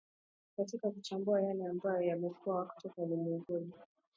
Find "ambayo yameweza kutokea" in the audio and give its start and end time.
1.65-3.05